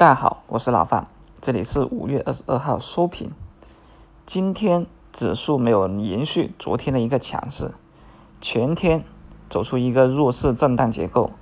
[0.00, 1.08] 大家好，我是老范，
[1.42, 3.32] 这里是五月二十二号收评。
[4.24, 7.72] 今天指数没有延续昨天的一个强势，
[8.40, 9.04] 全天
[9.50, 11.32] 走出一个弱势震荡结构，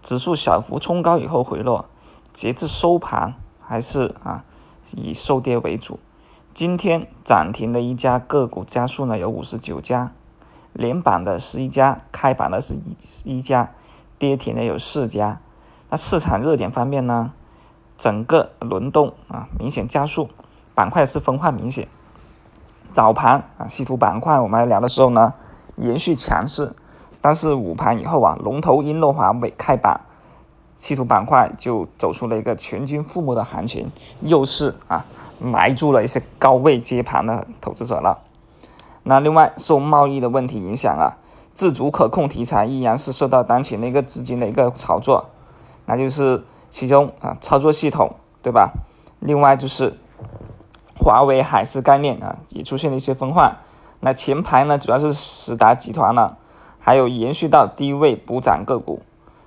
[0.00, 1.86] 指数小幅冲高以后回落，
[2.32, 4.44] 截至收盘还是啊
[4.92, 5.98] 以收跌为主。
[6.54, 10.12] 今天涨停的一家个股家数呢有五十九家，
[10.72, 12.74] 连板的是一家，开板的是
[13.24, 13.72] 一一家，
[14.20, 15.40] 跌停的有四家。
[15.90, 17.32] 那市场热点方面呢？
[17.98, 20.30] 整个轮动啊，明显加速，
[20.72, 21.88] 板块是分化明显。
[22.92, 25.34] 早盘啊，稀土板块我们聊的时候呢，
[25.76, 26.74] 延续强势，
[27.20, 30.00] 但是午盘以后啊，龙头英洛华尾开板，
[30.76, 33.90] 稀土板块就走出了一个全军覆没的行情，
[34.20, 35.04] 又是啊
[35.40, 38.22] 埋住了一些高位接盘的投资者了。
[39.02, 41.18] 那另外受贸易的问题影响啊，
[41.52, 45.30] 自主可控题材依然是受到当前的一个资金的一个炒作，
[45.86, 46.44] 那就是。
[46.70, 48.72] 其中啊，操作系统对吧？
[49.20, 49.98] 另外就是
[50.96, 53.58] 华为海思概念啊，也出现了一些分化。
[54.00, 56.38] 那前排呢，主要是实达集团了，
[56.78, 59.02] 还有延续到低位补涨个股。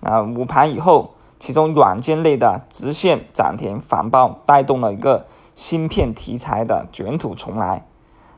[0.00, 7.86] 啊，午盘以后，其中软件类的直线涨停反爆，带动了一个芯片题材的卷土重来。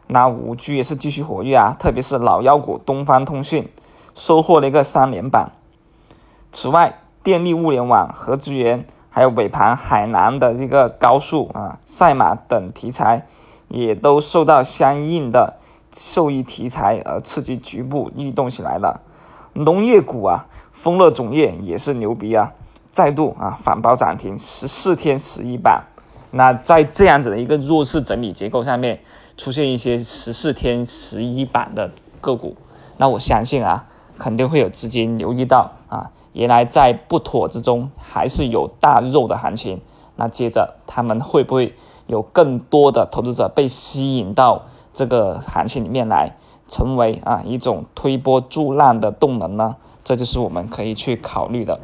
[0.06, 3.68] 那五 G 也是继续活跃啊，特别是老妖股东方通讯
[4.14, 5.50] 收获了一个三连板。
[6.52, 13.26] 此外，电力、物联网、核资源，还有尾盘海南的这个高速啊、赛马等题材，
[13.66, 15.56] 也都受到相应的
[15.92, 19.00] 受益题材而刺激，局部异动起来了。
[19.54, 22.52] 农业股啊，丰乐种业也是牛逼啊，
[22.92, 25.82] 再度啊反包涨停，十四天十一板。
[26.30, 29.00] 那在这样子的一个弱势整理结构上面，
[29.36, 32.56] 出现一些十四天十一板的个股，
[32.98, 33.88] 那我相信啊。
[34.18, 39.80] 肯定会有资金留意到啊，原来在不妥之中还是有大肉的行情。
[40.16, 41.74] 那接着他们会不会
[42.06, 44.62] 有更多的投资者被吸引到
[44.94, 46.36] 这个行情里面来，
[46.68, 49.76] 成为啊一种推波助澜的动能呢？
[50.02, 51.80] 这就是我们可以去考虑的。